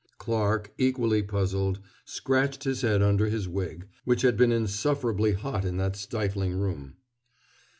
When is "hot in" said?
5.33-5.77